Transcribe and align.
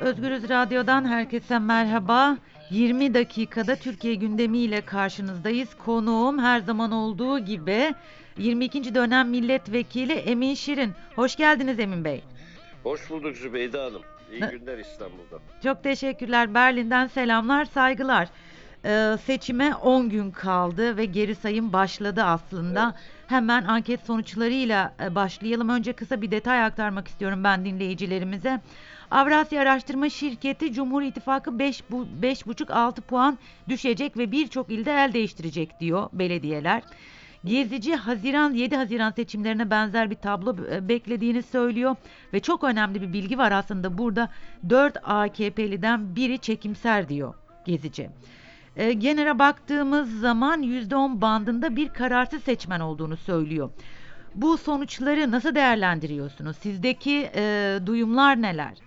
Özgürüz 0.00 0.48
Radyo'dan 0.48 1.04
herkese 1.04 1.58
merhaba. 1.58 2.36
20 2.70 3.14
dakikada 3.14 3.76
Türkiye 3.76 4.14
gündemiyle 4.14 4.80
karşınızdayız. 4.80 5.68
Konuğum 5.74 6.38
her 6.38 6.60
zaman 6.60 6.92
olduğu 6.92 7.38
gibi 7.38 7.94
22. 8.38 8.94
dönem 8.94 9.30
milletvekili 9.30 10.12
Emin 10.12 10.54
Şirin. 10.54 10.92
Hoş 11.16 11.36
geldiniz 11.36 11.80
Emin 11.80 12.04
Bey. 12.04 12.22
Hoş 12.82 13.10
bulduk 13.10 13.36
Zübeyde 13.36 13.78
Hanım. 13.78 14.02
İyi 14.32 14.40
günler 14.40 14.78
İstanbul'da. 14.78 15.38
Çok 15.62 15.82
teşekkürler. 15.82 16.54
Berlin'den 16.54 17.06
selamlar, 17.06 17.64
saygılar. 17.64 18.28
Ee, 18.86 19.16
seçime 19.26 19.74
10 19.74 20.08
gün 20.08 20.30
kaldı 20.30 20.96
ve 20.96 21.04
geri 21.04 21.34
sayım 21.34 21.72
başladı 21.72 22.22
aslında. 22.22 22.94
Hemen 23.26 23.64
anket 23.64 24.00
sonuçlarıyla 24.00 24.94
e, 25.00 25.14
başlayalım. 25.14 25.68
Önce 25.68 25.92
kısa 25.92 26.22
bir 26.22 26.30
detay 26.30 26.64
aktarmak 26.64 27.08
istiyorum 27.08 27.44
ben 27.44 27.64
dinleyicilerimize. 27.64 28.60
Avrasya 29.10 29.62
Araştırma 29.62 30.08
Şirketi 30.08 30.72
Cumhur 30.72 31.02
İttifakı 31.02 31.50
5,5-6 31.50 33.00
puan 33.00 33.38
düşecek 33.68 34.16
ve 34.16 34.32
birçok 34.32 34.70
ilde 34.70 34.92
el 34.92 35.12
değiştirecek 35.12 35.80
diyor 35.80 36.08
belediyeler. 36.12 36.82
Gezici 37.44 37.96
Haziran 37.96 38.54
7 38.54 38.76
Haziran 38.76 39.10
seçimlerine 39.10 39.70
benzer 39.70 40.10
bir 40.10 40.16
tablo 40.16 40.56
e, 40.70 40.88
beklediğini 40.88 41.42
söylüyor 41.42 41.96
ve 42.32 42.40
çok 42.40 42.64
önemli 42.64 43.02
bir 43.02 43.12
bilgi 43.12 43.38
var 43.38 43.52
aslında 43.52 43.98
burada 43.98 44.28
4 44.68 44.96
AKP'liden 45.04 46.16
biri 46.16 46.38
çekimser 46.38 47.08
diyor 47.08 47.34
Gezici. 47.64 48.10
E, 48.76 48.92
genele 48.92 49.38
baktığımız 49.38 50.20
zaman 50.20 50.62
%10 50.62 51.20
bandında 51.20 51.76
bir 51.76 51.88
kararsız 51.88 52.42
seçmen 52.42 52.80
olduğunu 52.80 53.16
söylüyor. 53.16 53.70
Bu 54.34 54.58
sonuçları 54.58 55.30
nasıl 55.30 55.54
değerlendiriyorsunuz? 55.54 56.56
Sizdeki 56.56 57.30
e, 57.34 57.78
duyumlar 57.86 58.42
neler? 58.42 58.78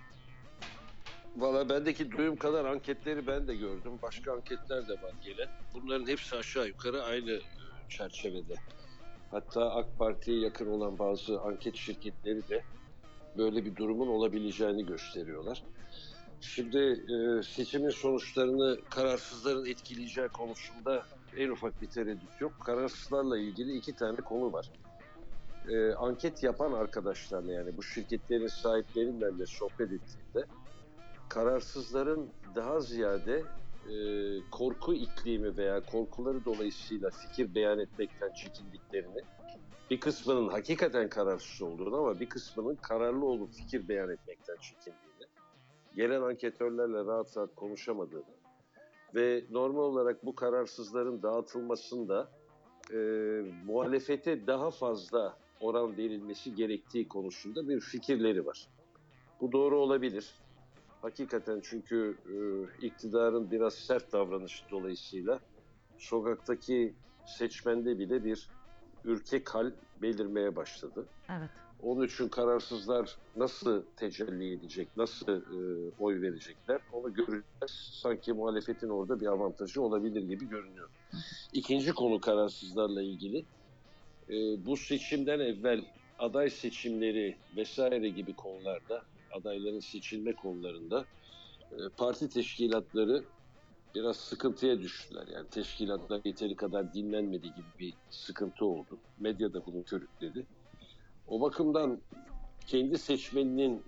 Valla 1.36 1.68
bendeki 1.68 2.12
duyum 2.12 2.36
kadar 2.36 2.64
anketleri 2.64 3.26
ben 3.26 3.46
de 3.46 3.56
gördüm. 3.56 3.92
Başka 4.02 4.32
anketler 4.32 4.88
de 4.88 4.92
var 4.92 5.12
gelen. 5.24 5.48
Bunların 5.74 6.06
hepsi 6.06 6.36
aşağı 6.36 6.66
yukarı 6.66 7.02
aynı 7.02 7.30
e, 7.30 7.40
çerçevede. 7.88 8.54
Hatta 9.30 9.74
AK 9.74 9.98
Parti'ye 9.98 10.40
yakın 10.40 10.66
olan 10.66 10.98
bazı 10.98 11.40
anket 11.40 11.76
şirketleri 11.76 12.48
de 12.48 12.62
böyle 13.38 13.64
bir 13.64 13.76
durumun 13.76 14.08
olabileceğini 14.08 14.86
gösteriyorlar. 14.86 15.62
Şimdi 16.40 16.78
e, 16.78 17.42
seçimin 17.42 17.90
sonuçlarını 17.90 18.78
kararsızların 18.90 19.66
etkileyeceği 19.66 20.28
konusunda 20.28 21.02
en 21.36 21.48
ufak 21.48 21.82
bir 21.82 21.86
tereddüt 21.86 22.40
yok. 22.40 22.52
Kararsızlarla 22.64 23.38
ilgili 23.38 23.76
iki 23.76 23.92
tane 23.96 24.16
konu 24.16 24.52
var. 24.52 24.70
E, 25.68 25.92
anket 25.92 26.42
yapan 26.42 26.72
arkadaşlarla 26.72 27.52
yani 27.52 27.76
bu 27.76 27.82
şirketlerin 27.82 28.46
sahipleriyle 28.46 29.38
de 29.38 29.46
sohbet 29.46 29.92
ettiğimde 29.92 30.46
kararsızların 31.28 32.30
daha 32.54 32.80
ziyade 32.80 33.42
e, 33.88 33.94
korku 34.50 34.94
iklimi 34.94 35.56
veya 35.56 35.80
korkuları 35.80 36.44
dolayısıyla 36.44 37.10
fikir 37.10 37.54
beyan 37.54 37.78
etmekten 37.78 38.32
çekindiklerini, 38.32 39.20
bir 39.90 40.00
kısmının 40.00 40.48
hakikaten 40.48 41.08
kararsız 41.08 41.62
olduğunu 41.62 41.96
ama 41.96 42.20
bir 42.20 42.28
kısmının 42.28 42.74
kararlı 42.74 43.24
olup 43.24 43.52
fikir 43.52 43.88
beyan 43.88 44.10
etmekten 44.10 44.56
çekindiğini, 44.56 45.09
gelen 45.94 46.22
anketörlerle 46.22 46.98
rahat 46.98 47.36
rahat 47.36 47.54
konuşamadığını 47.54 48.40
ve 49.14 49.44
normal 49.50 49.82
olarak 49.82 50.26
bu 50.26 50.34
kararsızların 50.34 51.22
dağıtılmasında 51.22 52.30
e, 52.92 52.96
muhalefete 53.66 54.46
daha 54.46 54.70
fazla 54.70 55.36
oran 55.60 55.96
verilmesi 55.96 56.54
gerektiği 56.54 57.08
konusunda 57.08 57.68
bir 57.68 57.80
fikirleri 57.80 58.46
var. 58.46 58.68
Bu 59.40 59.52
doğru 59.52 59.78
olabilir. 59.78 60.34
Hakikaten 61.02 61.60
çünkü 61.64 62.16
e, 62.26 62.36
iktidarın 62.86 63.50
biraz 63.50 63.74
sert 63.74 64.12
davranışı 64.12 64.70
dolayısıyla 64.70 65.40
sokaktaki 65.98 66.94
seçmende 67.26 67.98
bile 67.98 68.24
bir 68.24 68.50
ürkek 69.04 69.54
hal 69.54 69.72
belirmeye 70.02 70.56
başladı. 70.56 71.08
Evet. 71.30 71.50
Onun 71.82 72.06
için 72.06 72.28
kararsızlar 72.28 73.16
nasıl 73.36 73.82
tecelli 73.96 74.52
edecek, 74.52 74.88
nasıl 74.96 75.28
e, 75.28 75.90
oy 75.98 76.22
verecekler 76.22 76.80
onu 76.92 77.14
göreceğiz. 77.14 77.92
Sanki 78.02 78.32
muhalefetin 78.32 78.88
orada 78.88 79.20
bir 79.20 79.26
avantajı 79.26 79.82
olabilir 79.82 80.22
gibi 80.22 80.48
görünüyor. 80.48 80.88
İkinci 81.52 81.92
konu 81.92 82.20
kararsızlarla 82.20 83.02
ilgili. 83.02 83.38
E, 84.28 84.66
bu 84.66 84.76
seçimden 84.76 85.40
evvel 85.40 85.84
aday 86.18 86.50
seçimleri 86.50 87.36
vesaire 87.56 88.08
gibi 88.08 88.34
konularda, 88.34 89.02
adayların 89.30 89.80
seçilme 89.80 90.34
konularında 90.34 91.04
e, 91.72 91.76
parti 91.96 92.28
teşkilatları 92.28 93.24
biraz 93.94 94.16
sıkıntıya 94.16 94.80
düştüler. 94.80 95.26
Yani 95.34 95.48
teşkilatlar 95.50 96.20
yeteri 96.24 96.56
kadar 96.56 96.94
dinlenmedi 96.94 97.46
gibi 97.46 97.68
bir 97.78 97.94
sıkıntı 98.10 98.64
oldu. 98.64 98.98
Medya 99.18 99.52
da 99.52 99.66
bunu 99.66 99.84
körükledi. 99.84 100.46
O 101.30 101.40
bakımdan 101.40 102.00
kendi 102.66 102.98
seçmeninin 102.98 103.82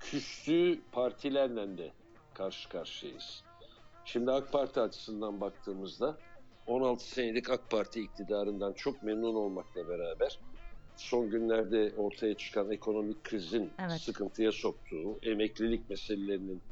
küstüğü 0.00 0.80
partilerle 0.92 1.78
de 1.78 1.92
karşı 2.34 2.68
karşıyayız. 2.68 3.42
Şimdi 4.04 4.30
AK 4.30 4.52
Parti 4.52 4.80
açısından 4.80 5.40
baktığımızda 5.40 6.18
16 6.66 7.04
senelik 7.10 7.50
AK 7.50 7.70
Parti 7.70 8.00
iktidarından 8.00 8.72
çok 8.72 9.02
memnun 9.02 9.34
olmakla 9.34 9.88
beraber 9.88 10.38
son 10.96 11.30
günlerde 11.30 11.92
ortaya 11.96 12.34
çıkan 12.34 12.70
ekonomik 12.70 13.24
krizin 13.24 13.70
Evet. 13.78 14.00
sıkıntıya 14.00 14.52
soktuğu, 14.52 15.18
emeklilik 15.22 15.90
meselelerinin 15.90 16.62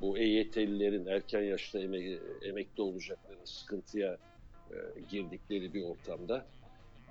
bu 0.00 0.18
EYT'lilerin 0.18 1.06
erken 1.06 1.42
yaşta 1.42 1.78
eme- 1.78 2.48
emekli 2.48 2.82
olacakların 2.82 3.44
sıkıntıya 3.44 4.18
e, 4.70 5.00
girdikleri 5.10 5.74
bir 5.74 5.82
ortamda 5.84 6.46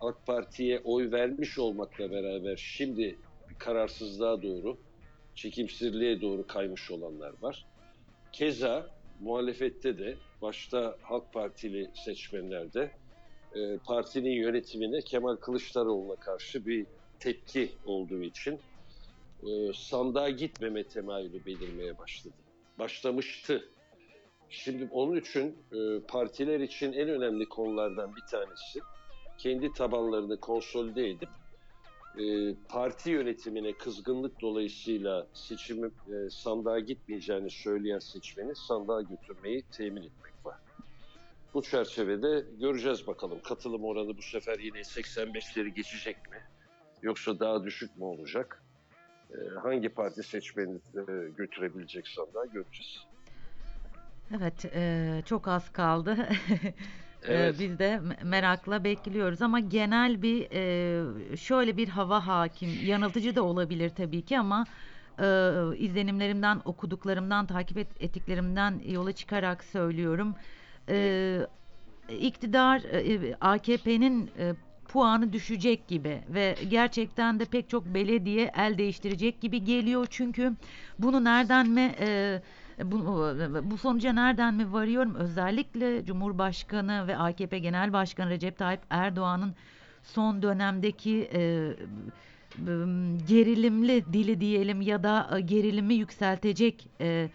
AK 0.03 0.25
Parti'ye 0.25 0.81
oy 0.83 1.11
vermiş 1.11 1.59
olmakla 1.59 2.11
beraber 2.11 2.55
şimdi 2.57 3.17
kararsızlığa 3.57 4.41
doğru, 4.41 4.77
çekimsizliğe 5.35 6.21
doğru 6.21 6.47
kaymış 6.47 6.91
olanlar 6.91 7.33
var. 7.41 7.65
Keza 8.31 8.87
muhalefette 9.19 9.97
de 9.97 10.15
başta 10.41 10.97
Halk 11.01 11.33
Partili 11.33 11.91
seçmenlerde 12.05 12.91
e, 13.55 13.77
partinin 13.77 14.31
yönetimine 14.31 15.01
Kemal 15.01 15.35
Kılıçdaroğlu'na 15.35 16.15
karşı 16.15 16.65
bir 16.65 16.85
tepki 17.19 17.71
olduğu 17.85 18.23
için 18.23 18.59
e, 19.43 19.73
sandığa 19.73 20.29
gitmeme 20.29 20.83
temayülü 20.83 21.45
belirmeye 21.45 21.97
başladı. 21.97 22.35
Başlamıştı. 22.79 23.69
Şimdi 24.49 24.89
onun 24.91 25.15
için 25.15 25.57
e, 25.71 25.99
partiler 26.07 26.59
için 26.59 26.93
en 26.93 27.09
önemli 27.09 27.49
konulardan 27.49 28.15
bir 28.15 28.31
tanesi 28.31 28.79
kendi 29.37 29.73
tabanlarını 29.73 30.39
konsolide 30.39 31.09
edip 31.09 31.29
e, 32.17 32.55
parti 32.69 33.09
yönetimine 33.09 33.73
kızgınlık 33.73 34.41
dolayısıyla 34.41 35.27
seçimi 35.33 35.87
e, 35.87 36.29
sandığa 36.29 36.79
gitmeyeceğini 36.79 37.49
söyleyen 37.49 37.99
seçmeni 37.99 38.55
sandığa 38.55 39.01
götürmeyi 39.01 39.63
temin 39.71 40.01
etmek 40.03 40.45
var. 40.45 40.57
Bu 41.53 41.61
çerçevede 41.61 42.45
göreceğiz 42.59 43.07
bakalım 43.07 43.39
katılım 43.43 43.83
oranı 43.83 44.17
bu 44.17 44.21
sefer 44.21 44.59
yine 44.59 44.79
85'leri 44.79 45.67
geçecek 45.67 46.31
mi? 46.31 46.37
Yoksa 47.01 47.39
daha 47.39 47.63
düşük 47.63 47.97
mü 47.97 48.03
olacak? 48.03 48.63
E, 49.31 49.37
hangi 49.63 49.89
parti 49.89 50.23
seçmeni 50.23 50.75
e, 50.75 51.01
götürebilecek 51.37 52.07
sandığa 52.07 52.45
göreceğiz. 52.45 52.97
Evet, 54.37 54.65
e, 54.65 55.21
çok 55.25 55.47
az 55.47 55.71
kaldı. 55.71 56.17
E, 57.27 57.33
Evet. 57.33 57.55
Biz 57.59 57.79
de 57.79 57.99
me- 58.03 58.23
merakla 58.23 58.83
bekliyoruz 58.83 59.41
ama 59.41 59.59
genel 59.59 60.21
bir 60.21 60.47
e, 60.51 61.37
şöyle 61.37 61.77
bir 61.77 61.87
hava 61.87 62.27
hakim. 62.27 62.69
Yanıltıcı 62.85 63.35
da 63.35 63.43
olabilir 63.43 63.89
tabii 63.89 64.21
ki 64.21 64.39
ama 64.39 64.65
e, 65.19 65.25
izlenimlerimden, 65.77 66.61
okuduklarımdan, 66.65 67.45
takip 67.45 67.77
et, 67.77 67.87
ettiklerimden 67.99 68.81
yola 68.87 69.11
çıkarak 69.11 69.63
söylüyorum. 69.63 70.35
E, 70.89 71.39
iktidar 72.09 72.81
AKP'nin 73.41 74.31
puanı 74.87 75.33
düşecek 75.33 75.87
gibi 75.87 76.21
ve 76.29 76.55
gerçekten 76.67 77.39
de 77.39 77.45
pek 77.45 77.69
çok 77.69 77.85
belediye 77.85 78.51
el 78.57 78.77
değiştirecek 78.77 79.41
gibi 79.41 79.63
geliyor 79.63 80.07
çünkü 80.09 80.53
bunu 80.99 81.23
nereden 81.23 81.67
mi 81.67 81.95
e, 81.99 82.41
bu, 82.83 83.27
bu 83.63 83.77
sonuca 83.77 84.13
nereden 84.13 84.53
mi 84.53 84.73
varıyorum? 84.73 85.15
Özellikle 85.15 86.05
Cumhurbaşkanı 86.05 87.07
ve 87.07 87.17
AKP 87.17 87.59
Genel 87.59 87.93
Başkanı 87.93 88.29
Recep 88.29 88.57
Tayyip 88.57 88.81
Erdoğan'ın 88.89 89.55
son 90.03 90.41
dönemdeki 90.41 91.29
e, 91.33 91.73
gerilimli 93.27 94.13
dili 94.13 94.41
diyelim 94.41 94.81
ya 94.81 95.03
da 95.03 95.29
e, 95.37 95.41
gerilimi 95.41 95.93
yükseltecek 95.93 96.87
e, 97.01 97.29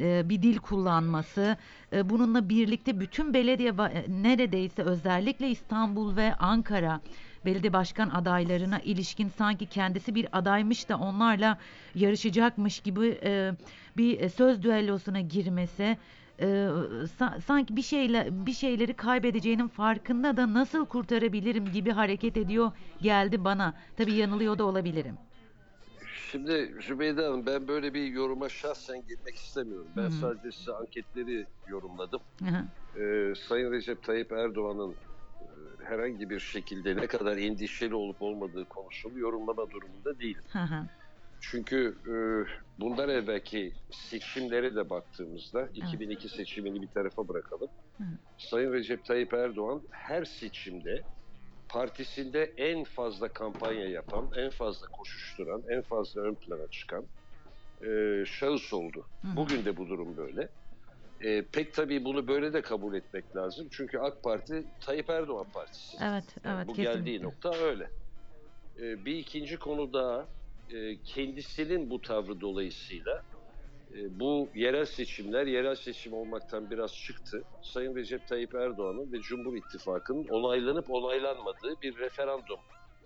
e, 0.00 0.28
bir 0.28 0.42
dil 0.42 0.58
kullanması, 0.58 1.56
e, 1.92 2.10
bununla 2.10 2.48
birlikte 2.48 3.00
bütün 3.00 3.34
belediye 3.34 3.68
e, 3.68 4.04
neredeyse 4.22 4.82
özellikle 4.82 5.48
İstanbul 5.50 6.16
ve 6.16 6.34
Ankara 6.34 7.00
belediye 7.44 7.72
başkan 7.72 8.08
adaylarına 8.08 8.78
ilişkin 8.78 9.28
sanki 9.28 9.66
kendisi 9.66 10.14
bir 10.14 10.28
adaymış 10.38 10.88
da 10.88 10.96
onlarla 10.98 11.58
yarışacakmış 11.94 12.80
gibi 12.80 13.18
e, 13.22 13.52
bir 13.96 14.28
söz 14.28 14.62
düellosuna 14.62 15.20
girmesi 15.20 15.98
e, 16.40 16.46
sa- 17.18 17.40
sanki 17.40 17.76
bir 17.76 17.82
şeyle 17.82 18.28
bir 18.30 18.52
şeyleri 18.52 18.94
kaybedeceğinin 18.94 19.68
farkında 19.68 20.36
da 20.36 20.54
nasıl 20.54 20.86
kurtarabilirim 20.86 21.72
gibi 21.72 21.90
hareket 21.90 22.36
ediyor 22.36 22.72
geldi 23.02 23.44
bana. 23.44 23.74
Tabii 23.96 24.12
yanılıyor 24.12 24.58
da 24.58 24.64
olabilirim. 24.64 25.18
Şimdi 26.30 26.74
Zübeyde 26.86 27.22
Hanım 27.24 27.46
ben 27.46 27.68
böyle 27.68 27.94
bir 27.94 28.04
yoruma 28.04 28.48
şahsen 28.48 29.06
girmek 29.08 29.34
istemiyorum. 29.34 29.88
Ben 29.96 30.02
Hı 30.02 30.06
hı. 30.06 30.10
sadece 30.10 30.52
size 30.52 30.72
anketleri 30.72 31.46
yorumladım. 31.66 32.20
Hı 32.44 32.44
hı, 32.50 32.64
Ee, 33.00 33.34
Sayın 33.48 33.72
Recep 33.72 34.02
Tayyip 34.02 34.32
Erdoğan'ın 34.32 34.96
herhangi 35.84 36.30
bir 36.30 36.40
şekilde 36.40 36.96
ne 36.96 37.06
kadar 37.06 37.36
endişeli 37.36 37.94
olup 37.94 38.22
olmadığı 38.22 38.64
konusunu 38.68 39.18
yorumlama 39.18 39.70
durumunda 39.70 40.18
değil. 40.18 40.38
hı 40.52 40.58
hı, 40.58 40.86
Çünkü 41.40 41.98
e, 42.06 42.14
bundan 42.80 43.08
evvelki 43.08 43.72
seçimlere 43.90 44.74
de 44.74 44.90
baktığımızda 44.90 45.68
2002 45.74 46.28
seçimini 46.28 46.82
bir 46.82 46.88
tarafa 46.88 47.28
bırakalım. 47.28 47.68
Hı. 47.98 48.04
Sayın 48.38 48.72
Recep 48.72 49.04
Tayyip 49.04 49.34
Erdoğan 49.34 49.82
her 49.90 50.24
seçimde 50.24 51.02
partisinde 51.68 52.54
en 52.56 52.84
fazla 52.84 53.28
kampanya 53.28 53.88
yapan, 53.88 54.30
en 54.36 54.50
fazla 54.50 54.86
koşuşturan, 54.92 55.62
en 55.70 55.82
fazla 55.82 56.20
ön 56.20 56.34
plana 56.34 56.68
çıkan 56.70 57.06
e, 57.86 57.88
şahıs 58.26 58.72
oldu. 58.72 59.06
Hı. 59.22 59.36
Bugün 59.36 59.64
de 59.64 59.76
bu 59.76 59.88
durum 59.88 60.16
böyle. 60.16 60.48
E, 61.24 61.42
pek 61.52 61.74
tabii 61.74 62.04
bunu 62.04 62.28
böyle 62.28 62.52
de 62.52 62.62
kabul 62.62 62.94
etmek 62.94 63.36
lazım. 63.36 63.68
Çünkü 63.70 63.98
AK 63.98 64.22
Parti 64.22 64.64
Tayyip 64.80 65.10
Erdoğan 65.10 65.50
Partisi. 65.54 65.96
Evet, 66.02 66.24
Yani 66.44 66.56
evet 66.56 66.68
bu 66.68 66.72
kesinlikle. 66.72 67.00
geldiği 67.00 67.22
nokta 67.22 67.54
öyle. 67.54 67.90
Ee, 68.78 69.04
bir 69.04 69.16
ikinci 69.16 69.56
konu 69.56 69.92
daha 69.92 70.28
e, 70.68 71.02
kendisinin 71.04 71.90
bu 71.90 72.00
tavrı 72.00 72.40
dolayısıyla 72.40 73.22
e, 73.90 74.20
bu 74.20 74.50
yerel 74.54 74.84
seçimler 74.84 75.46
yerel 75.46 75.74
seçim 75.74 76.12
olmaktan 76.12 76.70
biraz 76.70 76.94
çıktı. 76.94 77.44
Sayın 77.62 77.96
Recep 77.96 78.26
Tayyip 78.26 78.54
Erdoğan'ın 78.54 79.12
ve 79.12 79.20
Cumhur 79.20 79.56
İttifakı'nın 79.56 80.24
onaylanıp 80.28 80.90
onaylanmadığı 80.90 81.80
bir 81.82 81.98
referandum 81.98 82.58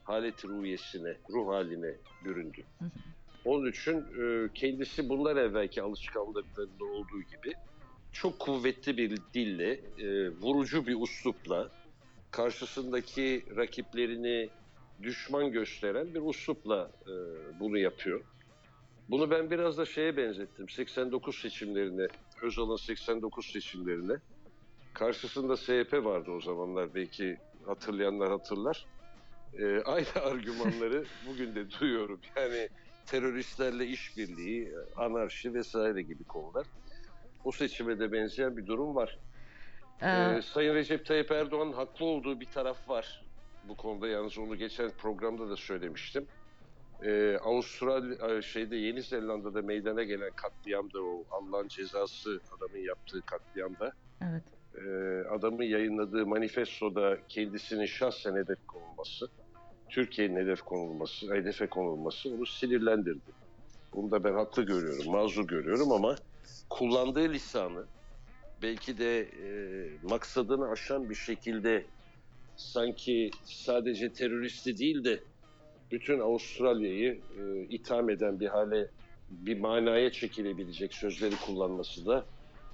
haleti 0.03 0.49
ruhiyesine, 0.49 1.17
ruh 1.31 1.49
haline 1.55 1.97
büründü. 2.25 2.62
Onun 3.44 3.70
için 3.70 3.97
e, 4.23 4.53
kendisi 4.55 5.09
bunlar 5.09 5.37
evvelki 5.37 5.82
alışkanlıklarında 5.82 6.85
olduğu 6.85 7.23
gibi 7.23 7.55
çok 8.12 8.38
kuvvetli 8.38 8.96
bir 8.96 9.19
dille, 9.34 9.81
e, 9.99 10.31
vurucu 10.31 10.87
bir 10.87 10.96
uslupla, 11.00 11.69
karşısındaki 12.31 13.44
rakiplerini 13.56 14.50
düşman 15.02 15.52
gösteren 15.52 16.14
bir 16.14 16.20
uslupla 16.20 16.90
e, 17.06 17.12
bunu 17.60 17.78
yapıyor. 17.78 18.20
Bunu 19.08 19.31
ben 19.31 19.50
biraz 19.50 19.78
da 19.78 19.87
şeye 19.87 20.16
benzettim. 20.16 20.69
89 20.69 21.38
seçimlerine, 21.38 22.06
Özal'ın 22.43 22.76
89 22.76 23.46
seçimlerine. 23.46 24.16
Karşısında 24.94 25.56
SHP 25.56 25.93
vardı 25.93 26.31
o 26.31 26.40
zamanlar 26.40 26.94
belki 26.94 27.37
hatırlayanlar 27.66 28.31
hatırlar. 28.31 28.87
E, 29.58 29.81
aynı 29.81 30.06
argümanları 30.22 31.05
bugün 31.28 31.55
de 31.55 31.70
duyuyorum. 31.70 32.20
Yani 32.37 32.69
teröristlerle 33.06 33.87
işbirliği, 33.87 34.72
anarşi 34.96 35.55
vesaire 35.55 36.02
gibi 36.02 36.25
konular. 36.25 36.66
O 37.48 37.52
seçime 37.52 37.98
de 37.98 38.12
benzeyen 38.12 38.56
bir 38.56 38.66
durum 38.66 38.94
var. 38.94 39.18
Ee, 40.02 40.06
Ee, 40.06 40.42
Sayın 40.42 40.74
Recep 40.74 41.06
Tayyip 41.06 41.30
Erdoğan'ın 41.30 41.72
haklı 41.72 42.04
olduğu 42.04 42.40
bir 42.40 42.46
taraf 42.46 42.88
var. 42.88 43.24
Bu 43.68 43.76
konuda 43.76 44.08
yalnız 44.08 44.38
onu 44.38 44.56
geçen 44.56 44.90
programda 44.90 45.50
da 45.50 45.56
söylemiştim. 45.56 46.26
Ee, 47.02 47.36
Avustralya 47.44 48.42
şeyde 48.42 48.76
Yeni 48.76 49.02
Zelanda'da 49.02 49.62
meydana 49.62 50.02
gelen 50.02 50.30
katliamda 50.36 51.02
o 51.02 51.24
Allah'ın 51.30 51.68
cezası 51.68 52.40
adamın 52.56 52.78
yaptığı 52.78 53.20
katliamda 53.20 53.92
evet. 54.22 54.42
e, 54.86 54.88
adamın 55.28 55.64
yayınladığı 55.64 56.26
manifestoda 56.26 57.18
kendisinin 57.28 57.86
şahsen 57.86 58.36
hedef 58.36 58.66
konulması, 58.66 59.28
Türkiye'nin 59.88 60.36
hedef 60.36 60.62
konulması, 60.62 61.34
hedefe 61.34 61.66
konulması 61.66 62.34
onu 62.34 62.46
sinirlendirdi. 62.46 63.32
Bunu 63.94 64.10
da 64.10 64.24
ben 64.24 64.32
haklı 64.34 64.62
görüyorum, 64.62 65.12
mazur 65.12 65.48
görüyorum 65.48 65.92
ama 65.92 66.16
kullandığı 66.70 67.32
lisanı 67.32 67.86
belki 68.62 68.98
de 68.98 69.20
e, 69.20 69.48
maksadını 70.02 70.70
aşan 70.70 71.10
bir 71.10 71.14
şekilde 71.14 71.86
sanki 72.56 73.30
sadece 73.44 74.12
teröristi 74.12 74.78
değil 74.78 75.04
de 75.04 75.24
bütün 75.92 76.20
Avustralya'yı 76.20 77.12
e, 77.38 77.74
itham 77.74 78.10
eden 78.10 78.40
bir 78.40 78.46
hale, 78.46 78.88
bir 79.30 79.60
manaya 79.60 80.12
çekilebilecek 80.12 80.94
sözleri 80.94 81.34
kullanması 81.46 82.06
da 82.06 82.24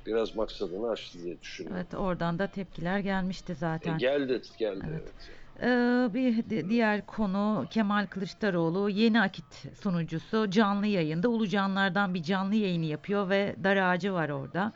biraz 0.06 0.36
maksadını 0.36 0.90
aştı 0.90 1.22
diye 1.22 1.40
düşünüyorum. 1.40 1.80
Evet 1.80 1.94
oradan 1.94 2.38
da 2.38 2.46
tepkiler 2.46 2.98
gelmişti 2.98 3.52
E, 3.52 3.54
zaten. 3.54 3.98
geldi, 3.98 4.42
geldi. 4.58 4.86
Evet. 4.90 5.02
Evet. 5.04 5.44
Ee, 5.62 6.08
bir 6.14 6.50
di- 6.50 6.70
diğer 6.70 7.06
konu 7.06 7.66
Kemal 7.70 8.06
Kılıçdaroğlu 8.06 8.90
yeni 8.90 9.20
akit 9.20 9.64
sunucusu 9.80 10.50
canlı 10.50 10.86
yayında 10.86 11.28
Ulucanlardan 11.28 12.14
bir 12.14 12.22
canlı 12.22 12.54
yayını 12.54 12.84
yapıyor 12.84 13.28
ve 13.30 13.56
dar 13.64 13.76
ağacı 13.76 14.12
var 14.12 14.28
orada. 14.28 14.72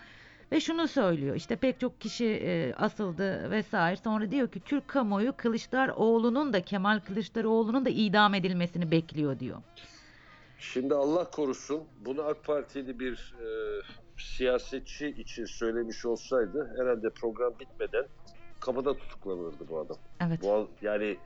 Ve 0.53 0.61
şunu 0.61 0.89
söylüyor 0.89 1.37
işte 1.37 1.57
pek 1.57 1.81
çok 1.81 2.01
kişi 2.01 2.27
e, 2.27 2.75
asıldı 2.75 3.51
vesaire 3.51 3.97
sonra 3.97 4.31
diyor 4.31 4.49
ki 4.49 4.61
Türk 4.61 4.89
kamuoyu 4.89 5.33
Kılıçdaroğlu'nun 5.37 6.53
da 6.53 6.63
Kemal 6.63 7.01
Kılıçdaroğlu'nun 7.01 7.85
da 7.85 7.91
idam 7.91 8.35
edilmesini 8.35 8.91
bekliyor 8.91 9.39
diyor. 9.39 9.57
Şimdi 10.59 10.95
Allah 10.95 11.31
korusun 11.31 11.83
bunu 12.05 12.23
AK 12.23 12.45
Partili 12.45 12.99
bir 12.99 13.35
e, 13.41 13.47
siyasetçi 14.19 15.09
için 15.09 15.45
söylemiş 15.45 16.07
olsaydı 16.07 16.75
herhalde 16.79 17.11
program 17.11 17.53
bitmeden 17.61 18.05
kapıda 18.61 18.97
tutuklanırdı 18.97 19.69
bu 19.69 19.79
adam. 19.79 19.97
Evet. 20.21 20.43
Bu, 20.43 20.71
yani 20.83 21.17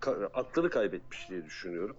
ka- 0.00 0.26
aklını 0.34 0.70
kaybetmiş 0.70 1.30
diye 1.30 1.44
düşünüyorum. 1.44 1.96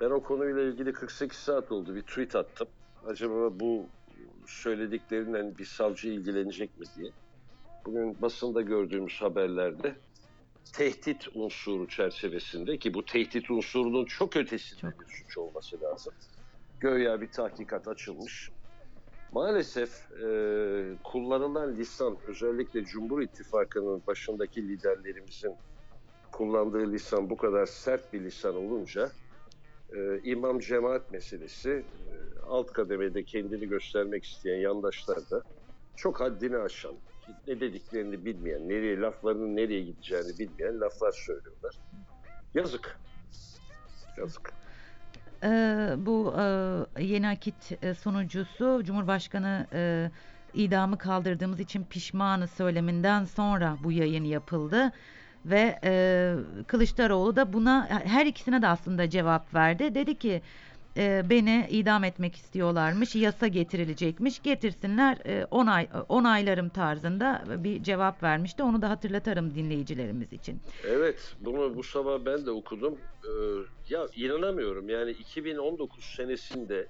Ben 0.00 0.10
o 0.10 0.22
konuyla 0.22 0.62
ilgili 0.62 0.92
48 0.92 1.38
saat 1.38 1.72
oldu 1.72 1.94
bir 1.94 2.02
tweet 2.02 2.36
attım. 2.36 2.68
Acaba 3.06 3.60
bu 3.60 3.86
söylediklerinden 4.46 5.58
bir 5.58 5.64
savcı 5.64 6.08
ilgilenecek 6.08 6.78
mi 6.78 6.86
diye. 6.96 7.10
Bugün 7.86 8.22
basında 8.22 8.62
gördüğümüz 8.62 9.22
haberlerde 9.22 9.96
tehdit 10.72 11.28
unsuru 11.34 11.88
çerçevesinde 11.88 12.78
ki 12.78 12.94
bu 12.94 13.04
tehdit 13.04 13.50
unsurunun 13.50 14.04
çok 14.04 14.36
ötesinde 14.36 14.80
Çok. 14.80 15.00
bir 15.00 15.06
suç 15.06 15.38
olması 15.38 15.80
lazım. 15.80 16.12
Göya 16.80 17.20
bir 17.20 17.30
tahkikat 17.30 17.88
açılmış. 17.88 18.50
Maalesef 19.34 20.12
e, 20.12 20.26
kullanılan 21.04 21.76
lisan 21.76 22.16
özellikle 22.26 22.84
Cumhur 22.84 23.22
İttifakı'nın 23.22 24.02
başındaki 24.06 24.68
liderlerimizin 24.68 25.54
kullandığı 26.32 26.92
lisan 26.92 27.30
bu 27.30 27.36
kadar 27.36 27.66
sert 27.66 28.12
bir 28.12 28.24
lisan 28.24 28.56
olunca 28.56 29.10
e, 29.96 30.20
imam 30.24 30.58
cemaat 30.58 31.12
meselesi 31.12 31.70
e, 31.70 31.84
alt 32.46 32.72
kademede 32.72 33.24
kendini 33.24 33.68
göstermek 33.68 34.24
isteyen 34.24 34.58
yandaşlar 34.58 35.30
da 35.30 35.42
çok 35.96 36.20
haddini 36.20 36.56
aşan, 36.56 36.94
ne 37.46 37.60
dediklerini 37.60 38.24
bilmeyen, 38.24 38.68
nereye 38.68 39.00
laflarının 39.00 39.56
nereye 39.56 39.82
gideceğini 39.82 40.38
bilmeyen 40.38 40.80
laflar 40.80 41.12
söylüyorlar. 41.12 41.78
Yazık. 42.54 43.00
Yazık. 44.16 44.63
Ee, 45.44 45.94
bu 45.98 46.34
e, 46.38 47.02
yeni 47.02 47.28
akit 47.28 47.72
e, 47.82 47.94
sunucusu 47.94 48.82
Cumhurbaşkanı 48.84 49.66
e, 49.72 50.10
idamı 50.54 50.98
kaldırdığımız 50.98 51.60
için 51.60 51.84
pişmanı 51.84 52.48
söyleminden 52.48 53.24
sonra 53.24 53.76
bu 53.84 53.92
yayın 53.92 54.24
yapıldı 54.24 54.92
ve 55.44 55.78
e, 55.84 56.34
Kılıçdaroğlu 56.66 57.36
da 57.36 57.52
buna 57.52 57.88
her 57.88 58.26
ikisine 58.26 58.62
de 58.62 58.68
aslında 58.68 59.10
cevap 59.10 59.54
verdi. 59.54 59.94
Dedi 59.94 60.18
ki 60.18 60.42
e, 60.96 61.22
beni 61.30 61.66
idam 61.70 62.04
etmek 62.04 62.36
istiyorlarmış, 62.36 63.14
yasa 63.14 63.46
getirilecekmiş, 63.46 64.42
getirsinler 64.42 65.18
e, 65.26 65.44
onay 65.50 65.88
onaylarım 66.08 66.68
tarzında 66.68 67.44
bir 67.64 67.82
cevap 67.82 68.22
vermişti. 68.22 68.62
Onu 68.62 68.82
da 68.82 68.90
hatırlatarım 68.90 69.54
dinleyicilerimiz 69.54 70.32
için. 70.32 70.60
Evet, 70.84 71.34
bunu 71.40 71.76
bu 71.76 71.82
sabah 71.82 72.24
ben 72.26 72.46
de 72.46 72.50
okudum. 72.50 72.98
Ee, 73.24 73.30
ya 73.88 74.06
inanamıyorum 74.16 74.88
yani 74.88 75.10
2019 75.10 76.04
senesinde 76.04 76.88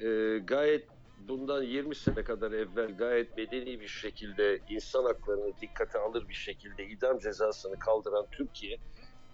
e, 0.00 0.38
gayet 0.38 0.88
bundan 1.28 1.62
20 1.62 1.94
sene 1.94 2.24
kadar 2.24 2.52
evvel 2.52 2.96
gayet 2.96 3.36
medeni 3.36 3.80
bir 3.80 3.88
şekilde 3.88 4.58
insan 4.68 5.04
haklarını 5.04 5.52
dikkate 5.60 5.98
alır 5.98 6.28
bir 6.28 6.34
şekilde 6.34 6.86
idam 6.86 7.18
cezasını 7.18 7.78
kaldıran 7.78 8.26
Türkiye 8.32 8.78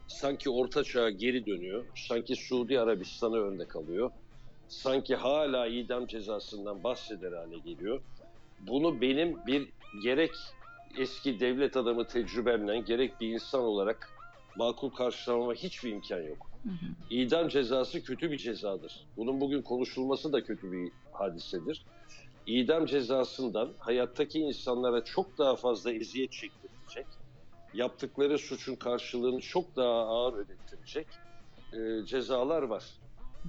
sanki 0.08 0.50
orta 0.50 0.84
çağa 0.84 1.10
geri 1.10 1.46
dönüyor. 1.46 1.86
Sanki 1.96 2.36
Suudi 2.36 2.80
Arabistan'a 2.80 3.36
örnek 3.36 3.76
alıyor. 3.76 4.10
sanki 4.68 5.16
hala 5.16 5.66
idam 5.66 6.06
cezasından 6.06 6.84
bahseder 6.84 7.32
hale 7.32 7.58
geliyor. 7.58 8.02
Bunu 8.60 9.00
benim 9.00 9.46
bir 9.46 9.68
gerek 10.02 10.34
eski 10.98 11.40
devlet 11.40 11.76
adamı 11.76 12.06
tecrübemle 12.06 12.80
gerek 12.80 13.20
bir 13.20 13.28
insan 13.28 13.60
olarak 13.60 14.10
makul 14.56 14.90
karşılamama 14.90 15.54
hiçbir 15.54 15.92
imkan 15.92 16.22
yok. 16.22 16.50
Hı 16.62 16.68
hı. 16.68 16.74
İdam 17.10 17.48
cezası 17.48 18.02
kötü 18.02 18.30
bir 18.30 18.38
cezadır. 18.38 19.06
Bunun 19.16 19.40
bugün 19.40 19.62
konuşulması 19.62 20.32
da 20.32 20.44
kötü 20.44 20.72
bir 20.72 20.92
hadisedir. 21.12 21.86
İdam 22.46 22.86
cezasından 22.86 23.74
hayattaki 23.78 24.38
insanlara 24.38 25.04
çok 25.04 25.38
daha 25.38 25.56
fazla 25.56 25.92
eziyet 25.92 26.32
çektirecek, 26.32 27.06
yaptıkları 27.74 28.38
suçun 28.38 28.74
karşılığını 28.74 29.40
çok 29.40 29.76
daha 29.76 30.06
ağır 30.06 30.34
ödettirecek 30.34 31.06
e, 31.72 32.06
cezalar 32.06 32.62
var. 32.62 32.84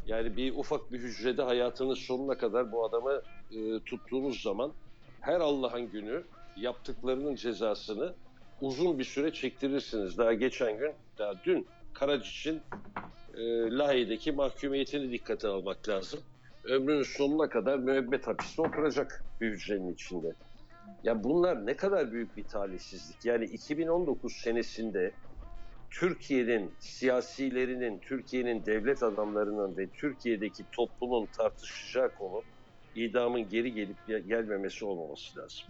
Yani 0.08 0.38
bir 0.38 0.56
ufak 0.56 0.92
bir 0.92 1.00
hücrede 1.00 1.42
hayatının 1.42 1.94
sonuna 1.94 2.38
kadar 2.38 2.72
bu 2.72 2.86
adamı 2.86 3.22
e, 3.52 3.80
tuttuğunuz 3.86 4.42
zaman 4.42 4.72
her 5.22 5.40
Allah'ın 5.40 5.92
günü 5.92 6.24
yaptıklarının 6.58 7.36
cezasını 7.36 8.14
uzun 8.62 9.00
bir 9.00 9.04
süre 9.04 9.34
çektirirsiniz. 9.34 10.18
Daha 10.18 10.34
geçen 10.34 10.78
gün, 10.78 10.92
daha 11.18 11.34
dün 11.46 11.68
Karaciç'in 11.94 12.62
e, 13.38 13.42
Lahey'deki 13.78 14.32
mahkumiyetini 14.32 15.12
dikkate 15.12 15.48
almak 15.48 15.90
lazım. 15.90 16.20
Ömrünün 16.64 17.04
sonuna 17.04 17.50
kadar 17.50 17.78
müebbet 17.78 18.28
hapiste 18.28 18.62
oturacak 18.62 19.24
bir 19.42 19.52
hücrenin 19.52 19.94
içinde. 19.94 20.34
Ya 21.04 21.24
bunlar 21.24 21.66
ne 21.66 21.76
kadar 21.76 22.12
büyük 22.12 22.38
bir 22.38 22.48
talihsizlik. 22.48 23.26
Yani 23.26 23.46
2019 23.46 24.34
senesinde 24.34 25.16
Türkiye'nin 25.90 26.76
siyasilerinin, 26.80 28.00
Türkiye'nin 28.00 28.66
devlet 28.66 29.04
adamlarının 29.04 29.78
ve 29.78 29.90
Türkiye'deki 29.90 30.66
toplumun 30.72 31.26
tartışacağı 31.38 32.14
konu 32.14 32.44
idamın 32.96 33.50
geri 33.50 33.74
gelip 33.74 34.06
gel- 34.08 34.24
gelmemesi 34.28 34.86
olmaması 34.86 35.40
lazım. 35.40 35.66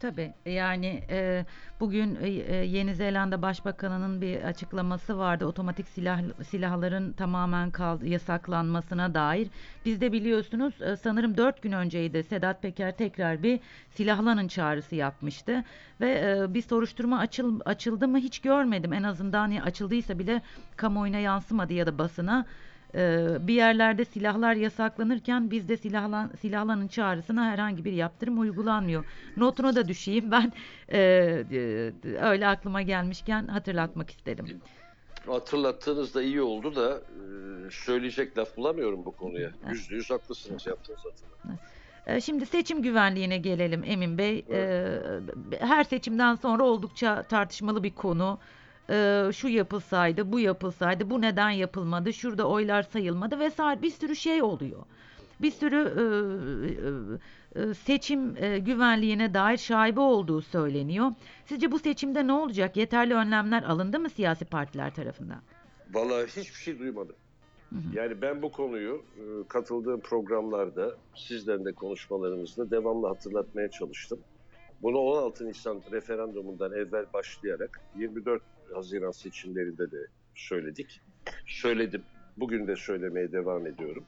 Tabii 0.00 0.34
yani 0.46 1.02
e, 1.10 1.46
bugün 1.80 2.14
e, 2.22 2.28
e, 2.28 2.54
Yeni 2.64 2.94
Zelanda 2.94 3.42
Başbakanı'nın 3.42 4.20
bir 4.20 4.42
açıklaması 4.42 5.18
vardı 5.18 5.46
otomatik 5.46 5.88
silah 5.88 6.20
silahların 6.48 7.12
tamamen 7.12 7.70
kal- 7.70 8.02
yasaklanmasına 8.02 9.14
dair. 9.14 9.48
Biz 9.84 10.00
de 10.00 10.12
biliyorsunuz 10.12 10.82
e, 10.82 10.96
sanırım 10.96 11.36
4 11.36 11.62
gün 11.62 11.72
önceydi 11.72 12.22
Sedat 12.22 12.62
Peker 12.62 12.96
tekrar 12.96 13.42
bir 13.42 13.60
silahlanın 13.90 14.48
çağrısı 14.48 14.94
yapmıştı 14.94 15.64
ve 16.00 16.10
e, 16.10 16.54
bir 16.54 16.62
soruşturma 16.62 17.18
açıl, 17.18 17.60
açıldı 17.64 18.08
mı 18.08 18.18
hiç 18.18 18.38
görmedim 18.38 18.92
en 18.92 19.02
azından 19.02 19.48
ya 19.50 19.62
açıldıysa 19.62 20.18
bile 20.18 20.42
kamuoyuna 20.76 21.18
yansımadı 21.18 21.72
ya 21.72 21.86
da 21.86 21.98
basına. 21.98 22.46
E, 22.94 23.26
bir 23.40 23.54
yerlerde 23.54 24.04
silahlar 24.04 24.54
yasaklanırken 24.54 25.50
bizde 25.50 25.76
silahlan, 25.76 26.30
silahlanın 26.40 26.88
çağrısına 26.88 27.50
herhangi 27.50 27.84
bir 27.84 27.92
yaptırım 27.92 28.40
uygulanmıyor. 28.40 29.04
Notuna 29.36 29.76
da 29.76 29.88
düşeyim 29.88 30.30
ben 30.30 30.52
e, 30.92 30.98
e, 31.52 31.92
öyle 32.20 32.46
aklıma 32.48 32.82
gelmişken 32.82 33.46
hatırlatmak 33.46 34.10
istedim. 34.10 34.60
Hatırlattığınız 35.26 36.14
da 36.14 36.22
iyi 36.22 36.42
oldu 36.42 36.74
da 36.76 36.90
e, 36.98 37.30
söyleyecek 37.70 38.38
laf 38.38 38.56
bulamıyorum 38.56 39.04
bu 39.04 39.12
konuya. 39.16 39.50
Yüzde 39.70 39.94
yüz 39.94 40.10
haklısınız 40.10 40.66
yaptığınız 40.66 41.00
hatırlatma. 41.04 41.58
E, 42.06 42.20
Şimdi 42.20 42.46
seçim 42.46 42.82
güvenliğine 42.82 43.38
gelelim 43.38 43.82
Emin 43.86 44.18
Bey. 44.18 44.44
E, 44.50 44.86
Her 45.60 45.84
seçimden 45.84 46.34
sonra 46.34 46.62
oldukça 46.62 47.22
tartışmalı 47.22 47.82
bir 47.82 47.94
konu. 47.94 48.38
E, 48.90 49.30
Şu 49.32 49.48
yapılsaydı, 49.48 50.32
bu 50.32 50.40
yapılsaydı, 50.40 51.10
bu 51.10 51.20
neden 51.20 51.50
yapılmadı, 51.50 52.12
şurada 52.12 52.48
oylar 52.48 52.82
sayılmadı 52.82 53.38
vesaire 53.38 53.82
bir 53.82 53.90
sürü 53.90 54.16
şey 54.16 54.42
oluyor. 54.42 54.82
Bir 55.42 55.50
sürü 55.50 55.76
e, 55.76 57.60
e, 57.60 57.70
e, 57.70 57.74
seçim 57.74 58.36
e, 58.36 58.58
güvenliğine 58.58 59.34
dair 59.34 59.56
şaibe 59.56 60.00
olduğu 60.00 60.42
söyleniyor. 60.42 61.12
Sizce 61.46 61.72
bu 61.72 61.78
seçimde 61.78 62.26
ne 62.26 62.32
olacak? 62.32 62.76
Yeterli 62.76 63.14
önlemler 63.14 63.62
alındı 63.62 64.00
mı 64.00 64.10
siyasi 64.10 64.44
partiler 64.44 64.94
tarafından? 64.94 65.42
Vallahi 65.92 66.26
hiçbir 66.26 66.60
şey 66.60 66.78
duymadım. 66.78 67.16
Hı 67.70 67.76
hı. 67.76 67.96
Yani 67.96 68.22
ben 68.22 68.42
bu 68.42 68.52
konuyu 68.52 69.02
e, 69.16 69.48
katıldığım 69.48 70.00
programlarda, 70.00 70.96
sizden 71.14 71.64
de 71.64 71.72
konuşmalarımızda 71.72 72.70
devamlı 72.70 73.06
hatırlatmaya 73.06 73.70
çalıştım. 73.70 74.18
Bunu 74.82 74.98
16 74.98 75.48
Nisan 75.48 75.82
referandumundan 75.92 76.72
evvel 76.72 77.06
başlayarak 77.14 77.80
24 77.96 78.42
Haziran 78.74 79.10
seçimlerinde 79.10 79.90
de 79.90 80.06
söyledik. 80.34 81.00
Söyledim. 81.46 82.02
Bugün 82.36 82.66
de 82.66 82.76
söylemeye 82.76 83.32
devam 83.32 83.66
ediyorum. 83.66 84.04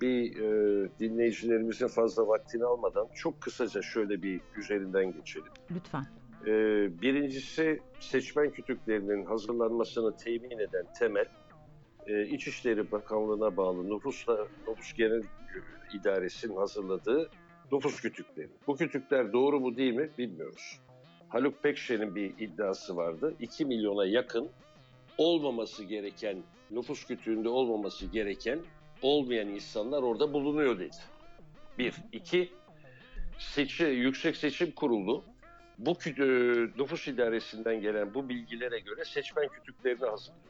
Bir 0.00 0.36
e, 0.36 0.88
dinleyicilerimizin 1.00 1.88
fazla 1.88 2.28
vaktini 2.28 2.64
almadan 2.64 3.08
çok 3.14 3.40
kısaca 3.40 3.82
şöyle 3.82 4.22
bir 4.22 4.40
üzerinden 4.56 5.12
geçelim. 5.12 5.52
Lütfen. 5.70 6.06
Ee, 6.46 7.02
birincisi 7.02 7.80
seçmen 8.00 8.50
kütüklerinin 8.50 9.24
hazırlanmasını 9.24 10.16
temin 10.16 10.58
eden 10.58 10.86
temel 10.98 11.26
e, 12.06 12.26
İçişleri 12.26 12.92
Bakanlığı'na 12.92 13.56
bağlı 13.56 13.90
nüfusla 13.90 14.46
nüfus 14.68 14.92
genel 14.94 15.22
idaresinin 15.94 16.56
hazırladığı 16.56 17.30
nüfus 17.72 18.00
kütükleri. 18.00 18.50
Bu 18.66 18.76
kütükler 18.76 19.32
doğru 19.32 19.60
mu 19.60 19.76
değil 19.76 19.94
mi 19.94 20.10
bilmiyoruz. 20.18 20.80
Haluk 21.32 21.62
Pekşen'in 21.62 22.14
bir 22.14 22.34
iddiası 22.38 22.96
vardı. 22.96 23.34
2 23.40 23.64
milyona 23.64 24.04
yakın 24.04 24.48
olmaması 25.18 25.84
gereken, 25.84 26.42
nüfus 26.70 27.06
kütüğünde 27.06 27.48
olmaması 27.48 28.06
gereken 28.06 28.58
olmayan 29.02 29.48
insanlar 29.48 30.02
orada 30.02 30.32
bulunuyor 30.32 30.78
dedi. 30.78 30.96
Bir. 31.78 31.94
iki 32.12 32.52
seçi, 33.38 33.84
Yüksek 33.84 34.36
Seçim 34.36 34.70
Kurulu 34.70 35.24
bu 35.78 35.90
e, 35.90 36.24
nüfus 36.78 37.08
idaresinden 37.08 37.80
gelen 37.80 38.14
bu 38.14 38.28
bilgilere 38.28 38.78
göre 38.78 39.04
seçmen 39.04 39.48
kütüklerini 39.48 40.06
hazırlıyor. 40.06 40.46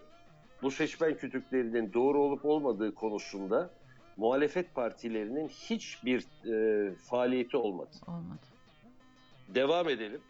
Bu 0.63 0.71
seçmen 0.71 1.17
kütüklerinin 1.17 1.93
doğru 1.93 2.23
olup 2.23 2.45
olmadığı 2.45 2.95
konusunda 2.95 3.71
muhalefet 4.17 4.75
partilerinin 4.75 5.49
hiçbir 5.49 6.25
e, 6.47 6.95
faaliyeti 6.95 7.57
olmadı. 7.57 7.97
Olmadı. 8.07 8.47
Devam 9.49 9.89
edelim. 9.89 10.21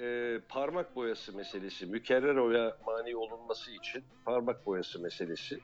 E, 0.00 0.38
parmak 0.48 0.96
boyası 0.96 1.36
meselesi, 1.36 1.86
mükerrer 1.86 2.36
oya 2.36 2.76
mani 2.86 3.16
olunması 3.16 3.70
için 3.70 4.04
parmak 4.24 4.66
boyası 4.66 5.02
meselesi. 5.02 5.60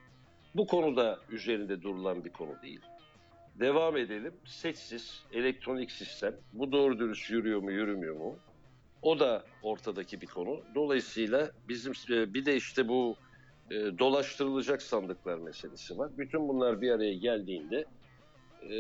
Bu 0.55 0.67
konuda 0.67 1.19
üzerinde 1.31 1.83
durulan 1.83 2.25
bir 2.25 2.31
konu 2.31 2.63
değil. 2.63 2.81
Devam 3.55 3.97
edelim. 3.97 4.35
Seçsiz 4.45 5.23
elektronik 5.33 5.91
sistem. 5.91 6.35
Bu 6.53 6.73
doğru 6.73 6.99
dürüst 6.99 7.31
yürüyor 7.31 7.61
mu, 7.61 7.73
yürümüyor 7.73 8.17
mu? 8.17 8.37
O 9.03 9.19
da 9.19 9.45
ortadaki 9.63 10.21
bir 10.21 10.27
konu. 10.27 10.61
Dolayısıyla 10.75 11.51
bizim 11.69 11.93
e, 12.11 12.35
bir 12.35 12.45
de 12.45 12.57
işte 12.57 12.89
bu 12.89 13.17
e, 13.71 13.75
dolaştırılacak 13.99 14.83
sandıklar 14.83 15.39
meselesi 15.39 15.99
var. 15.99 16.11
Bütün 16.19 16.49
bunlar 16.49 16.81
bir 16.81 16.91
araya 16.91 17.15
geldiğinde 17.15 17.85
e, 18.63 18.71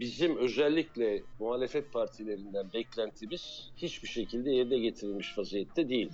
bizim 0.00 0.36
özellikle 0.36 1.22
muhalefet 1.38 1.92
partilerinden 1.92 2.72
beklentimiz 2.74 3.70
hiçbir 3.76 4.08
şekilde 4.08 4.50
yerine 4.50 4.78
getirilmiş 4.78 5.38
vaziyette 5.38 5.88
değil. 5.88 6.10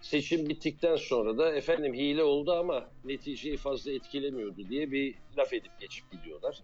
Seçim 0.00 0.48
bittikten 0.48 0.96
sonra 0.96 1.38
da 1.38 1.54
efendim 1.54 1.94
hile 1.94 2.22
oldu 2.22 2.52
ama 2.52 2.88
neticeyi 3.04 3.56
fazla 3.56 3.92
etkilemiyordu 3.92 4.68
diye 4.68 4.92
bir 4.92 5.14
laf 5.38 5.52
edip 5.52 5.80
geçip 5.80 6.10
gidiyorlar. 6.10 6.62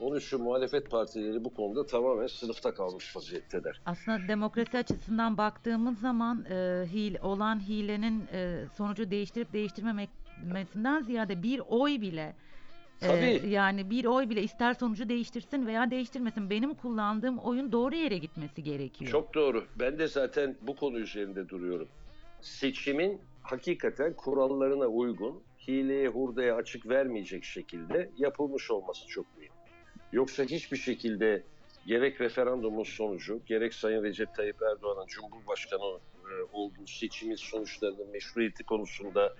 Onun 0.00 0.18
için 0.18 0.42
muhalefet 0.42 0.90
partileri 0.90 1.44
bu 1.44 1.54
konuda 1.54 1.86
tamamen 1.86 2.26
sınıfta 2.26 2.74
kalmış 2.74 3.16
vaziyetteler. 3.16 3.80
Aslında 3.86 4.28
demokrasi 4.28 4.78
açısından 4.78 5.38
baktığımız 5.38 5.98
zaman 5.98 6.44
e, 6.44 6.86
hile, 6.92 7.20
olan 7.20 7.68
hilenin 7.68 8.26
e, 8.32 8.64
sonucu 8.76 9.10
değiştirip 9.10 9.52
değiştirmemesinden 9.52 11.02
ziyade 11.02 11.42
bir 11.42 11.62
oy 11.68 12.00
bile 12.00 12.34
e, 13.02 13.06
Tabii. 13.06 13.48
yani 13.48 13.90
bir 13.90 14.04
oy 14.04 14.30
bile 14.30 14.42
ister 14.42 14.74
sonucu 14.74 15.08
değiştirsin 15.08 15.66
veya 15.66 15.90
değiştirmesin 15.90 16.50
benim 16.50 16.74
kullandığım 16.74 17.38
oyun 17.38 17.72
doğru 17.72 17.94
yere 17.94 18.18
gitmesi 18.18 18.62
gerekiyor. 18.62 19.10
Çok 19.10 19.34
doğru. 19.34 19.64
Ben 19.76 19.98
de 19.98 20.08
zaten 20.08 20.56
bu 20.62 20.76
konu 20.76 20.98
üzerinde 20.98 21.48
duruyorum. 21.48 21.88
Seçimin 22.40 23.20
hakikaten 23.42 24.12
kurallarına 24.12 24.86
uygun, 24.86 25.42
hileye 25.68 26.08
hurdaya 26.08 26.56
açık 26.56 26.88
vermeyecek 26.88 27.44
şekilde 27.44 28.10
yapılmış 28.18 28.70
olması 28.70 29.06
çok 29.06 29.38
mühim. 29.38 29.52
Yoksa 30.12 30.44
hiçbir 30.44 30.76
şekilde 30.76 31.42
gerek 31.86 32.20
referandumun 32.20 32.84
sonucu, 32.84 33.40
gerek 33.46 33.74
Sayın 33.74 34.02
Recep 34.02 34.34
Tayyip 34.34 34.62
Erdoğan'ın 34.62 35.06
Cumhurbaşkanı 35.06 35.98
e, 36.30 36.34
olduğu 36.52 36.86
seçimin 36.86 37.34
sonuçlarının 37.34 38.10
meşruiyeti 38.10 38.64
konusunda 38.64 39.34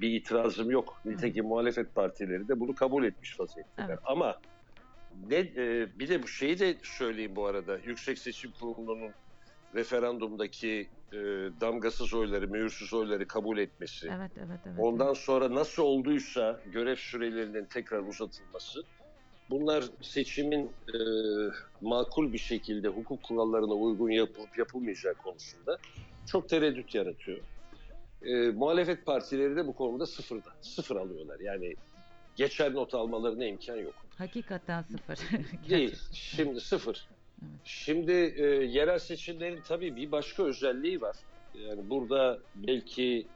bir 0.00 0.10
itirazım 0.10 0.70
yok. 0.70 1.00
Nitekim 1.04 1.46
muhalefet 1.46 1.94
partileri 1.94 2.48
de 2.48 2.60
bunu 2.60 2.74
kabul 2.74 3.04
etmiş 3.04 3.40
vaziyetteler. 3.40 3.88
Evet. 3.88 3.98
Ama 4.04 4.36
ne 5.28 5.36
e, 5.36 5.88
bir 5.98 6.08
de 6.08 6.22
bu 6.22 6.28
şeyi 6.28 6.58
de 6.58 6.76
söyleyeyim 6.82 7.36
bu 7.36 7.46
arada. 7.46 7.78
Yüksek 7.78 8.18
Seçim 8.18 8.52
Kurulu'nun 8.60 9.12
referandumdaki 9.74 10.88
e, 11.12 11.16
damgasız 11.60 12.14
oyları, 12.14 12.48
mühürsüz 12.48 12.94
oyları 12.94 13.28
kabul 13.28 13.58
etmesi. 13.58 14.08
Evet 14.16 14.30
evet 14.36 14.60
evet. 14.66 14.78
Ondan 14.78 15.12
sonra 15.12 15.54
nasıl 15.54 15.82
olduysa 15.82 16.60
görev 16.72 16.96
sürelerinin 16.96 17.64
tekrar 17.64 18.00
uzatılması 18.00 18.82
bunlar 19.50 19.84
seçimin 20.02 20.64
e, 20.66 20.98
makul 21.80 22.32
bir 22.32 22.38
şekilde 22.38 22.88
hukuk 22.88 23.22
kurallarına 23.22 23.74
uygun 23.74 24.10
yapılıp 24.10 24.58
yapılmayacağı 24.58 25.14
konusunda 25.14 25.78
çok 26.26 26.48
tereddüt 26.48 26.94
yaratıyor. 26.94 27.38
E, 28.26 28.50
muhalefet 28.50 29.06
partileri 29.06 29.56
de 29.56 29.66
bu 29.66 29.74
konuda 29.74 30.06
sıfırda. 30.06 30.50
Sıfır 30.60 30.96
alıyorlar. 30.96 31.40
Yani 31.40 31.74
geçer 32.36 32.74
not 32.74 32.94
almalarına 32.94 33.44
imkan 33.44 33.76
yok. 33.76 33.94
Hakikaten 34.18 34.82
sıfır. 34.82 35.18
Değil. 35.68 35.96
Şimdi 36.12 36.60
sıfır. 36.60 37.08
Evet. 37.42 37.60
Şimdi 37.64 38.12
e, 38.12 38.44
yerel 38.46 38.98
seçimlerin 38.98 39.60
tabii 39.68 39.96
bir 39.96 40.12
başka 40.12 40.42
özelliği 40.42 41.00
var. 41.00 41.16
Yani 41.54 41.90
burada 41.90 42.38
belki 42.54 43.26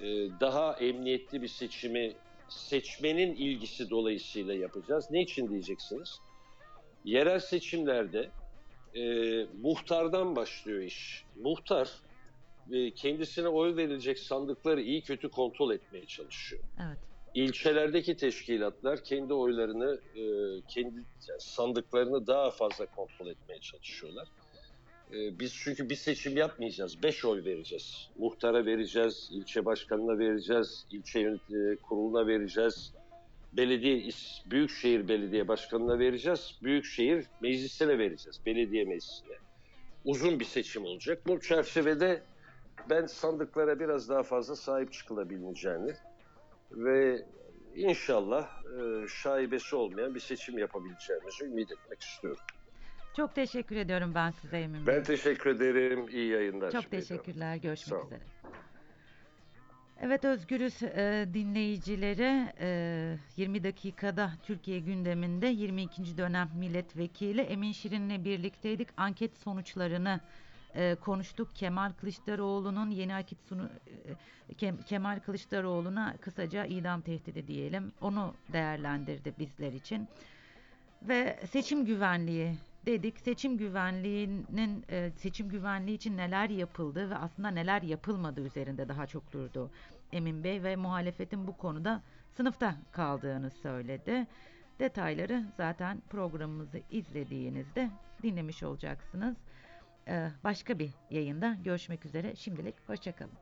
e, 0.00 0.06
daha 0.40 0.72
emniyetli 0.72 1.42
bir 1.42 1.48
seçimi 1.48 2.12
seçmenin 2.48 3.34
ilgisi 3.34 3.90
dolayısıyla 3.90 4.54
yapacağız. 4.54 5.10
Ne 5.10 5.22
için 5.22 5.48
diyeceksiniz? 5.50 6.20
Yerel 7.04 7.40
seçimlerde 7.40 8.30
e, 8.94 9.02
muhtardan 9.62 10.36
başlıyor 10.36 10.82
iş. 10.82 11.24
Muhtar 11.42 11.90
e, 12.72 12.90
kendisine 12.90 13.48
oy 13.48 13.76
verilecek 13.76 14.18
sandıkları 14.18 14.80
iyi 14.82 15.02
kötü 15.02 15.28
kontrol 15.28 15.72
etmeye 15.74 16.06
çalışıyor 16.06 16.62
Evet. 16.88 16.98
ilçelerdeki 17.34 18.16
teşkilatlar 18.16 19.04
kendi 19.04 19.34
oylarını, 19.34 20.00
e, 20.16 20.22
kendi 20.68 20.96
yani 21.28 21.40
sandıklarını 21.40 22.26
daha 22.26 22.50
fazla 22.50 22.86
kontrol 22.86 23.26
etmeye 23.26 23.58
çalışıyorlar. 23.60 24.28
E, 25.12 25.38
biz 25.38 25.54
çünkü 25.54 25.90
bir 25.90 25.94
seçim 25.94 26.36
yapmayacağız. 26.36 27.02
Beş 27.02 27.24
oy 27.24 27.44
vereceğiz. 27.44 28.08
Muhtara 28.18 28.66
vereceğiz, 28.66 29.28
ilçe 29.32 29.64
başkanına 29.64 30.18
vereceğiz, 30.18 30.86
ilçe 30.92 31.20
yönet- 31.20 31.80
kuruluna 31.82 32.26
vereceğiz. 32.26 32.92
Belediye, 33.52 34.10
Büyükşehir 34.46 35.08
Belediye 35.08 35.48
Başkanı'na 35.48 35.98
vereceğiz. 35.98 36.58
Büyükşehir 36.62 37.26
Meclisi'ne 37.40 37.98
vereceğiz. 37.98 38.40
Belediye 38.46 38.84
Meclisi'ne. 38.84 39.34
Uzun 40.04 40.40
bir 40.40 40.44
seçim 40.44 40.84
olacak. 40.84 41.22
Bu 41.26 41.40
çerçevede 41.40 42.22
ben 42.90 43.06
sandıklara 43.06 43.80
biraz 43.80 44.08
daha 44.08 44.22
fazla 44.22 44.56
sahip 44.56 44.92
çıkılabileceğini 44.92 45.92
ve 46.70 47.26
inşallah 47.74 48.48
e, 48.64 49.08
şaibesi 49.08 49.76
olmayan 49.76 50.14
bir 50.14 50.20
seçim 50.20 50.58
yapabileceğimizi 50.58 51.44
ümit 51.44 51.72
etmek 51.72 52.02
istiyorum. 52.02 52.42
Çok 53.16 53.34
teşekkür 53.34 53.76
ediyorum 53.76 54.12
ben 54.14 54.30
size 54.30 54.58
Emin 54.60 54.86
Bey. 54.86 54.96
Ben 54.96 55.02
teşekkür 55.02 55.50
ederim. 55.50 56.08
İyi 56.08 56.28
yayınlar. 56.30 56.70
Çok 56.70 56.90
teşekkürler. 56.90 57.56
Görüşmek 57.56 57.88
Sağ 57.88 57.96
ol. 57.96 58.06
üzere. 58.06 58.20
Evet 60.00 60.24
Özgürüz 60.24 60.82
e, 60.82 61.28
dinleyicilere 61.34 62.52
e, 62.60 63.16
20 63.36 63.64
dakikada 63.64 64.32
Türkiye 64.42 64.78
gündeminde 64.78 65.46
22. 65.46 66.18
dönem 66.18 66.50
milletvekili 66.58 67.40
Emin 67.40 67.72
Şirin'le 67.72 68.24
birlikteydik. 68.24 68.88
Anket 68.96 69.38
sonuçlarını 69.38 70.20
e, 70.74 70.94
konuştuk. 70.94 71.54
Kemal 71.54 71.92
Kılıçdaroğlu'nun 71.92 72.90
yeni 72.90 73.14
anket 73.14 73.38
sonu 73.48 73.68
e, 74.48 74.54
Kem- 74.54 74.84
Kemal 74.84 75.20
Kılıçdaroğlu'na 75.20 76.16
kısaca 76.20 76.64
idam 76.64 77.00
tehdidi 77.00 77.46
diyelim. 77.46 77.92
Onu 78.00 78.34
değerlendirdi 78.52 79.34
bizler 79.38 79.72
için. 79.72 80.08
Ve 81.02 81.40
seçim 81.50 81.84
güvenliği 81.84 82.54
dedik. 82.86 83.20
Seçim 83.20 83.58
güvenliğinin 83.58 84.84
e, 84.90 85.10
seçim 85.16 85.48
güvenliği 85.48 85.96
için 85.96 86.16
neler 86.16 86.50
yapıldı 86.50 87.10
ve 87.10 87.16
aslında 87.16 87.48
neler 87.48 87.82
yapılmadı 87.82 88.40
üzerinde 88.40 88.88
daha 88.88 89.06
çok 89.06 89.32
durdu 89.32 89.70
Emin 90.12 90.44
Bey 90.44 90.62
ve 90.62 90.76
muhalefetin 90.76 91.46
bu 91.46 91.56
konuda 91.56 92.02
sınıfta 92.36 92.74
kaldığını 92.92 93.50
söyledi. 93.50 94.26
Detayları 94.78 95.44
zaten 95.56 96.02
programımızı 96.10 96.80
izlediğinizde 96.90 97.90
dinlemiş 98.22 98.62
olacaksınız. 98.62 99.36
Ee, 100.08 100.30
başka 100.44 100.78
bir 100.78 100.90
yayında 101.10 101.56
görüşmek 101.64 102.06
üzere. 102.06 102.36
Şimdilik 102.36 102.74
hoşçakalın. 102.88 103.32